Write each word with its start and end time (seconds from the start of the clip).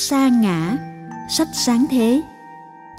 sa 0.00 0.28
ngã, 0.28 0.76
sách 1.28 1.48
sáng 1.52 1.86
thế, 1.90 2.22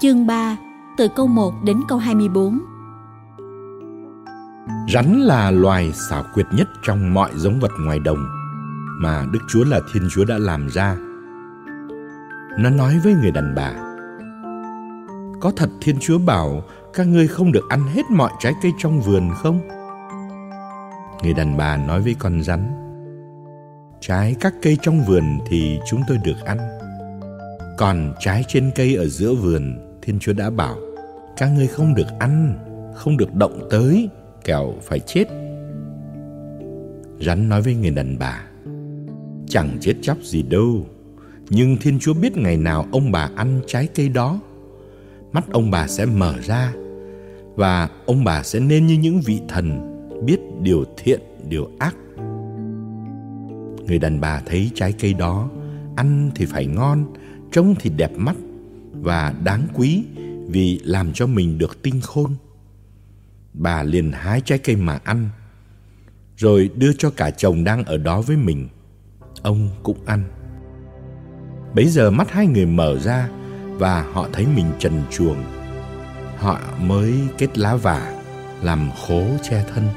chương 0.00 0.26
3, 0.26 0.56
từ 0.96 1.08
câu 1.16 1.26
1 1.26 1.54
đến 1.64 1.80
câu 1.88 1.98
24. 1.98 2.58
Rắn 4.92 5.20
là 5.20 5.50
loài 5.50 5.92
xảo 5.92 6.24
quyệt 6.34 6.46
nhất 6.52 6.68
trong 6.82 7.14
mọi 7.14 7.30
giống 7.34 7.60
vật 7.60 7.70
ngoài 7.80 7.98
đồng 7.98 8.26
mà 9.00 9.24
Đức 9.32 9.38
Chúa 9.48 9.64
là 9.64 9.80
Thiên 9.92 10.08
Chúa 10.10 10.24
đã 10.24 10.38
làm 10.38 10.68
ra. 10.68 10.96
Nó 12.58 12.70
nói 12.70 13.00
với 13.04 13.14
người 13.14 13.30
đàn 13.30 13.54
bà, 13.54 13.72
Có 15.40 15.52
thật 15.56 15.70
Thiên 15.80 15.96
Chúa 16.00 16.18
bảo 16.18 16.62
các 16.94 17.06
ngươi 17.06 17.28
không 17.28 17.52
được 17.52 17.68
ăn 17.68 17.82
hết 17.94 18.10
mọi 18.10 18.30
trái 18.40 18.54
cây 18.62 18.72
trong 18.78 19.00
vườn 19.00 19.30
không? 19.34 19.60
Người 21.22 21.34
đàn 21.34 21.56
bà 21.56 21.76
nói 21.76 22.02
với 22.02 22.16
con 22.18 22.42
rắn, 22.42 22.82
Trái 24.00 24.36
các 24.40 24.54
cây 24.62 24.78
trong 24.82 25.04
vườn 25.04 25.38
thì 25.46 25.78
chúng 25.86 26.02
tôi 26.08 26.18
được 26.24 26.44
ăn. 26.44 26.58
Còn 27.78 28.14
trái 28.20 28.44
trên 28.48 28.70
cây 28.74 28.94
ở 28.94 29.06
giữa 29.06 29.34
vườn, 29.34 29.74
Thiên 30.02 30.18
Chúa 30.18 30.32
đã 30.32 30.50
bảo, 30.50 30.76
các 31.36 31.48
ngươi 31.48 31.66
không 31.66 31.94
được 31.94 32.06
ăn, 32.18 32.58
không 32.94 33.16
được 33.16 33.34
động 33.34 33.68
tới, 33.70 34.08
kẻo 34.44 34.74
phải 34.82 34.98
chết. 34.98 35.24
Rắn 37.20 37.48
nói 37.48 37.62
với 37.62 37.74
người 37.74 37.90
đàn 37.90 38.18
bà, 38.18 38.42
chẳng 39.48 39.78
chết 39.80 39.94
chóc 40.02 40.18
gì 40.22 40.42
đâu, 40.42 40.86
nhưng 41.48 41.76
Thiên 41.76 41.98
Chúa 41.98 42.14
biết 42.14 42.36
ngày 42.36 42.56
nào 42.56 42.86
ông 42.92 43.12
bà 43.12 43.30
ăn 43.36 43.60
trái 43.66 43.88
cây 43.94 44.08
đó, 44.08 44.40
mắt 45.32 45.44
ông 45.52 45.70
bà 45.70 45.88
sẽ 45.88 46.06
mở 46.06 46.34
ra 46.42 46.72
và 47.54 47.88
ông 48.06 48.24
bà 48.24 48.42
sẽ 48.42 48.60
nên 48.60 48.86
như 48.86 48.94
những 48.94 49.20
vị 49.20 49.40
thần 49.48 49.92
biết 50.26 50.40
điều 50.60 50.84
thiện, 50.96 51.20
điều 51.48 51.70
ác. 51.78 51.96
Người 53.86 53.98
đàn 53.98 54.20
bà 54.20 54.42
thấy 54.46 54.70
trái 54.74 54.92
cây 54.92 55.14
đó, 55.14 55.50
ăn 55.96 56.30
thì 56.34 56.46
phải 56.46 56.66
ngon, 56.66 57.04
trông 57.52 57.74
thì 57.80 57.90
đẹp 57.90 58.12
mắt 58.16 58.36
và 58.92 59.34
đáng 59.44 59.66
quý 59.74 60.04
vì 60.48 60.80
làm 60.84 61.12
cho 61.12 61.26
mình 61.26 61.58
được 61.58 61.82
tinh 61.82 62.00
khôn. 62.00 62.34
Bà 63.52 63.82
liền 63.82 64.12
hái 64.12 64.40
trái 64.40 64.58
cây 64.58 64.76
mà 64.76 64.98
ăn, 65.04 65.28
rồi 66.36 66.70
đưa 66.74 66.92
cho 66.92 67.10
cả 67.10 67.30
chồng 67.30 67.64
đang 67.64 67.84
ở 67.84 67.96
đó 67.96 68.20
với 68.20 68.36
mình. 68.36 68.68
Ông 69.42 69.68
cũng 69.82 69.98
ăn. 70.06 70.24
Bấy 71.74 71.86
giờ 71.86 72.10
mắt 72.10 72.30
hai 72.30 72.46
người 72.46 72.66
mở 72.66 72.98
ra 72.98 73.28
và 73.78 74.02
họ 74.12 74.28
thấy 74.32 74.46
mình 74.46 74.66
trần 74.78 75.02
truồng. 75.10 75.44
Họ 76.38 76.60
mới 76.80 77.14
kết 77.38 77.58
lá 77.58 77.76
vả, 77.76 78.22
làm 78.62 78.90
khố 79.06 79.24
che 79.42 79.64
thân. 79.74 79.88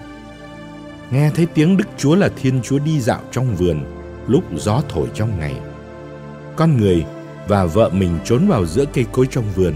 Nghe 1.12 1.32
thấy 1.36 1.46
tiếng 1.46 1.78
Đức 1.78 1.88
Chúa 1.98 2.16
là 2.16 2.30
Thiên 2.42 2.62
Chúa 2.62 2.80
đi 2.80 3.02
dạo 3.02 3.22
trong 3.32 3.56
vườn 3.56 3.84
lúc 4.28 4.44
gió 4.56 4.82
thổi 4.90 5.08
trong 5.14 5.40
ngày. 5.40 5.56
Con 6.56 6.78
người 6.78 7.06
và 7.48 7.66
vợ 7.66 7.90
mình 7.94 8.20
trốn 8.26 8.48
vào 8.48 8.66
giữa 8.66 8.86
cây 8.94 9.06
cối 9.12 9.28
trong 9.32 9.46
vườn 9.56 9.74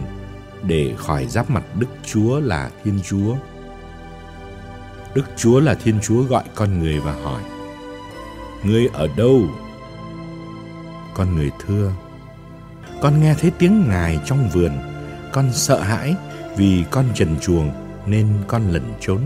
để 0.63 0.93
khỏi 0.97 1.25
giáp 1.25 1.49
mặt 1.49 1.63
Đức 1.79 1.87
Chúa 2.05 2.39
là 2.39 2.69
Thiên 2.83 2.99
Chúa. 3.03 3.35
Đức 5.13 5.25
Chúa 5.37 5.59
là 5.59 5.73
Thiên 5.73 5.99
Chúa 6.01 6.23
gọi 6.23 6.43
con 6.55 6.79
người 6.79 6.99
và 6.99 7.13
hỏi, 7.23 7.41
Ngươi 8.63 8.87
ở 8.93 9.07
đâu? 9.17 9.41
Con 11.13 11.35
người 11.35 11.51
thưa, 11.65 11.91
Con 13.01 13.21
nghe 13.21 13.35
thấy 13.39 13.51
tiếng 13.59 13.87
Ngài 13.89 14.19
trong 14.25 14.49
vườn, 14.49 14.71
Con 15.31 15.53
sợ 15.53 15.79
hãi 15.79 16.15
vì 16.57 16.83
con 16.91 17.05
trần 17.13 17.39
chuồng 17.41 17.71
nên 18.05 18.27
con 18.47 18.61
lẩn 18.71 18.83
trốn. 18.99 19.21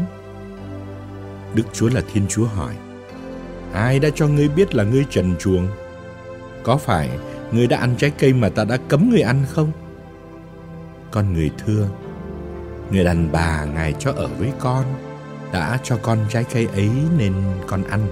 Đức 1.56 1.64
Chúa 1.74 1.90
là 1.90 2.02
Thiên 2.14 2.28
Chúa 2.30 2.46
hỏi, 2.46 2.76
Ai 3.74 4.00
đã 4.00 4.10
cho 4.16 4.28
ngươi 4.28 4.50
biết 4.50 4.76
là 4.76 4.84
ngươi 4.84 5.06
trần 5.10 5.36
chuồng? 5.40 5.68
Có 6.64 6.78
phải 6.78 7.10
ngươi 7.52 7.68
đã 7.68 7.78
ăn 7.78 7.96
trái 7.98 8.12
cây 8.20 8.34
mà 8.34 8.50
ta 8.50 8.64
đã 8.64 8.78
cấm 8.88 9.10
ngươi 9.10 9.22
ăn 9.22 9.46
không? 9.50 9.72
Con 11.12 11.34
người 11.34 11.52
thưa, 11.66 11.88
Người 12.92 13.04
đàn 13.04 13.32
bà 13.32 13.66
Ngài 13.66 13.94
cho 14.00 14.12
ở 14.12 14.28
với 14.28 14.52
con, 14.60 14.86
Đã 15.54 15.80
cho 15.84 15.98
con 16.02 16.20
trái 16.30 16.46
cây 16.54 16.68
ấy 16.74 16.90
nên 17.18 17.34
con 17.68 17.84
ăn 17.84 18.08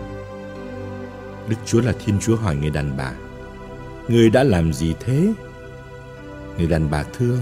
Đức 1.50 1.56
Chúa 1.66 1.82
là 1.82 1.94
Thiên 2.06 2.20
Chúa 2.20 2.36
hỏi 2.36 2.56
người 2.56 2.70
đàn 2.70 2.98
bà, 2.98 3.12
Người 4.08 4.30
đã 4.30 4.44
làm 4.44 4.74
gì 4.74 4.96
thế? 5.00 5.34
Người 6.58 6.68
đàn 6.68 6.92
bà 6.92 7.04
thưa, 7.18 7.38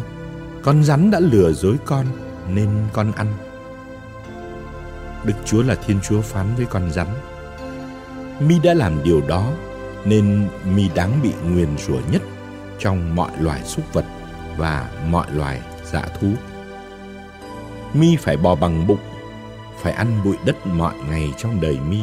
Con 0.64 0.84
rắn 0.84 1.12
đã 1.12 1.20
lừa 1.20 1.52
dối 1.52 1.76
con 1.86 2.06
Nên 2.54 2.70
con 2.94 3.12
ăn 3.12 3.28
Đức 5.26 5.34
Chúa 5.46 5.64
là 5.64 5.76
Thiên 5.76 6.00
Chúa 6.02 6.22
phán 6.22 6.46
với 6.58 6.66
con 6.66 6.92
rắn, 6.92 7.08
Mi 8.40 8.56
đã 8.64 8.74
làm 8.74 9.04
điều 9.04 9.22
đó 9.28 9.52
nên 10.06 10.48
mi 10.76 10.90
đáng 10.96 11.20
bị 11.24 11.34
nguyền 11.44 11.78
rủa 11.78 12.00
nhất 12.12 12.22
Trong 12.80 13.16
mọi 13.16 13.32
loài 13.40 13.64
súc 13.64 13.94
vật 13.94 14.06
Và 14.58 14.90
mọi 15.10 15.28
loài 15.32 15.62
dã 15.92 16.02
thú 16.20 16.28
Mi 17.94 18.16
phải 18.16 18.38
bò 18.38 18.56
bằng 18.56 18.88
bụng 18.88 19.04
Phải 19.82 19.94
ăn 19.94 20.22
bụi 20.24 20.36
đất 20.46 20.68
mọi 20.68 20.94
ngày 21.10 21.34
trong 21.38 21.62
đời 21.62 21.78
mi 21.90 22.02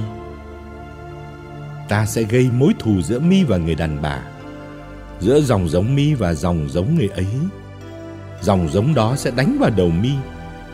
Ta 1.89 2.07
sẽ 2.07 2.23
gây 2.23 2.51
mối 2.53 2.75
thù 2.79 3.03
giữa 3.03 3.19
mi 3.19 3.45
và 3.45 3.57
người 3.57 3.75
đàn 3.75 4.03
bà 4.03 4.23
giữa 5.21 5.41
dòng 5.41 5.69
giống 5.69 5.95
mi 5.95 6.15
và 6.15 6.35
dòng 6.35 6.69
giống 6.69 6.95
người 6.95 7.09
ấy. 7.09 7.27
Dòng 8.41 8.69
giống 8.69 8.95
đó 8.95 9.17
sẽ 9.17 9.31
đánh 9.31 9.57
vào 9.61 9.71
đầu 9.77 9.89
mi 9.91 10.13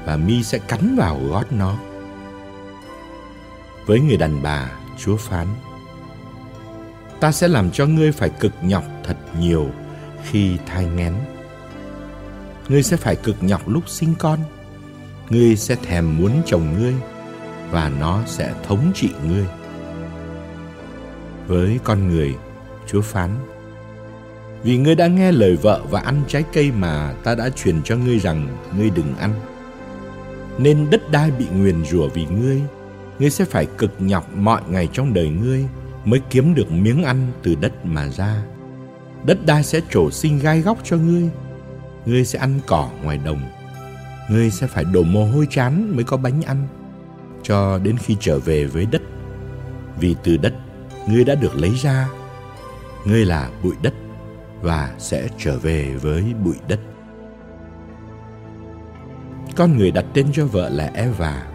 và 0.05 0.17
mi 0.17 0.43
sẽ 0.43 0.59
cắn 0.59 0.97
vào 0.97 1.21
gót 1.31 1.53
nó. 1.53 1.77
Với 3.87 4.01
người 4.01 4.17
đàn 4.17 4.43
bà, 4.43 4.71
Chúa 4.99 5.17
phán: 5.17 5.47
Ta 7.23 7.33
sẽ 7.33 7.49
làm 7.49 7.71
cho 7.71 7.87
ngươi 7.87 8.13
phải 8.13 8.31
cực 8.41 8.53
nhọc 8.63 8.85
thật 9.05 9.17
nhiều 9.41 9.71
khi 10.25 10.57
thai 10.67 10.87
nghén. 10.97 11.13
Ngươi 12.69 12.83
sẽ 12.83 12.97
phải 12.97 13.17
cực 13.17 13.37
nhọc 13.41 13.69
lúc 13.69 13.89
sinh 13.89 14.15
con. 14.19 14.39
Ngươi 15.31 15.57
sẽ 15.57 15.75
thèm 15.75 16.19
muốn 16.19 16.43
chồng 16.47 16.75
ngươi 16.79 16.95
và 17.71 17.93
nó 18.01 18.23
sẽ 18.27 18.55
thống 18.67 18.93
trị 18.95 19.11
ngươi. 19.29 19.45
Với 21.47 21.79
con 21.85 22.09
người, 22.09 22.35
Chúa 22.87 23.01
phán: 23.01 23.31
vì 24.63 24.77
ngươi 24.77 24.95
đã 24.95 25.07
nghe 25.07 25.33
lời 25.33 25.57
vợ 25.57 25.83
và 25.91 26.01
ăn 26.01 26.23
trái 26.29 26.45
cây 26.53 26.71
mà 26.71 27.15
ta 27.25 27.35
đã 27.35 27.51
truyền 27.51 27.83
cho 27.83 27.97
ngươi 27.97 28.19
rằng 28.19 28.49
ngươi 28.79 28.91
đừng 28.91 29.17
ăn. 29.19 29.35
Nên 30.59 30.91
đất 30.91 31.11
đai 31.11 31.31
bị 31.31 31.47
nguyền 31.55 31.85
rủa 31.85 32.09
vì 32.09 32.27
ngươi, 32.27 32.61
ngươi 33.19 33.31
sẽ 33.31 33.45
phải 33.45 33.67
cực 33.79 33.93
nhọc 33.99 34.37
mọi 34.37 34.63
ngày 34.69 34.89
trong 34.93 35.15
đời 35.15 35.29
ngươi 35.29 35.65
mới 36.05 36.21
kiếm 36.31 36.55
được 36.55 36.73
miếng 36.73 37.05
ăn 37.05 37.33
từ 37.43 37.55
đất 37.55 37.87
mà 37.87 38.09
ra. 38.09 38.43
Đất 39.25 39.47
đai 39.47 39.65
sẽ 39.65 39.81
trổ 39.91 40.11
sinh 40.11 40.39
gai 40.39 40.61
góc 40.61 40.79
cho 40.85 40.97
ngươi, 40.97 41.31
ngươi 42.07 42.25
sẽ 42.25 42.39
ăn 42.39 42.61
cỏ 42.67 42.91
ngoài 43.03 43.19
đồng. 43.25 43.41
Ngươi 44.31 44.51
sẽ 44.51 44.67
phải 44.67 44.85
đổ 44.85 45.03
mồ 45.03 45.25
hôi 45.25 45.47
chán 45.51 45.97
mới 45.97 46.05
có 46.05 46.17
bánh 46.17 46.43
ăn, 46.43 46.69
cho 47.43 47.79
đến 47.79 47.97
khi 47.97 48.17
trở 48.21 48.39
về 48.39 48.65
với 48.65 48.87
đất. 48.87 49.03
Vì 50.01 50.17
từ 50.25 50.37
đất, 50.37 50.55
ngươi 51.09 51.25
đã 51.25 51.35
được 51.35 51.55
lấy 51.55 51.75
ra, 51.83 52.09
ngươi 53.07 53.25
là 53.25 53.51
bụi 53.63 53.75
đất 53.83 53.95
và 54.61 54.95
sẽ 54.99 55.29
trở 55.39 55.59
về 55.59 55.95
với 56.01 56.25
bụi 56.45 56.57
đất. 56.69 56.81
Con 59.57 59.79
người 59.79 59.91
đặt 59.91 60.05
tên 60.15 60.27
cho 60.33 60.47
vợ 60.47 60.69
là 60.69 60.91
Eva 60.95 61.47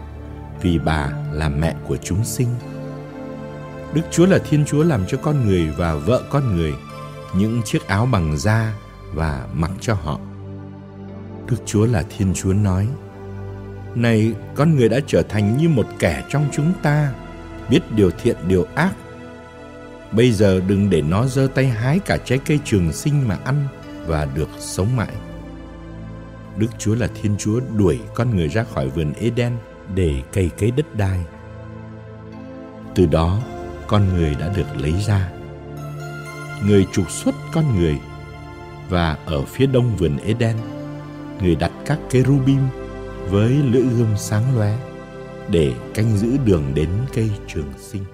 vì 0.62 0.78
bà 0.78 1.10
là 1.32 1.48
mẹ 1.48 1.74
của 1.88 1.96
chúng 1.96 2.24
sinh. 2.24 2.48
Đức 3.94 4.02
Chúa 4.10 4.26
là 4.26 4.38
Thiên 4.38 4.64
Chúa 4.64 4.82
làm 4.82 5.06
cho 5.08 5.18
con 5.22 5.46
người 5.46 5.68
và 5.76 5.94
vợ 5.94 6.22
con 6.30 6.56
người 6.56 6.74
những 7.36 7.62
chiếc 7.64 7.86
áo 7.86 8.06
bằng 8.06 8.38
da 8.38 8.72
và 9.14 9.46
mặc 9.54 9.70
cho 9.80 9.94
họ. 9.94 10.20
Đức 11.50 11.56
Chúa 11.66 11.86
là 11.86 12.04
Thiên 12.16 12.34
Chúa 12.34 12.52
nói: 12.52 12.88
Này, 13.94 14.32
con 14.54 14.76
người 14.76 14.88
đã 14.88 15.00
trở 15.06 15.22
thành 15.22 15.56
như 15.56 15.68
một 15.68 15.86
kẻ 15.98 16.24
trong 16.28 16.48
chúng 16.52 16.72
ta, 16.82 17.12
biết 17.70 17.80
điều 17.96 18.10
thiện 18.10 18.36
điều 18.48 18.66
ác 18.74 18.94
Bây 20.12 20.32
giờ 20.32 20.60
đừng 20.66 20.90
để 20.90 21.02
nó 21.02 21.26
giơ 21.26 21.48
tay 21.54 21.66
hái 21.66 21.98
cả 21.98 22.18
trái 22.24 22.38
cây 22.46 22.58
trường 22.64 22.92
sinh 22.92 23.28
mà 23.28 23.38
ăn 23.44 23.66
và 24.06 24.24
được 24.34 24.48
sống 24.58 24.96
mãi. 24.96 25.14
Đức 26.56 26.66
Chúa 26.78 26.94
là 26.94 27.08
Thiên 27.22 27.36
Chúa 27.38 27.60
đuổi 27.76 27.98
con 28.14 28.36
người 28.36 28.48
ra 28.48 28.64
khỏi 28.74 28.88
vườn 28.88 29.12
Eden 29.20 29.52
để 29.94 30.22
cày 30.32 30.50
cấy 30.58 30.70
đất 30.70 30.96
đai. 30.96 31.24
Từ 32.94 33.06
đó, 33.06 33.40
con 33.88 34.14
người 34.14 34.34
đã 34.34 34.52
được 34.56 34.66
lấy 34.76 34.94
ra. 35.06 35.30
Người 36.66 36.86
trục 36.92 37.10
xuất 37.10 37.34
con 37.52 37.78
người 37.78 37.98
và 38.88 39.16
ở 39.26 39.44
phía 39.44 39.66
đông 39.66 39.96
vườn 39.96 40.16
Eden, 40.16 40.56
người 41.42 41.54
đặt 41.54 41.72
các 41.86 41.98
kerubim 42.10 42.60
với 43.30 43.50
lưỡi 43.50 43.82
gươm 43.82 44.16
sáng 44.16 44.56
lóe 44.56 44.78
để 45.48 45.72
canh 45.94 46.16
giữ 46.16 46.36
đường 46.44 46.64
đến 46.74 46.88
cây 47.14 47.30
trường 47.46 47.72
sinh. 47.78 48.04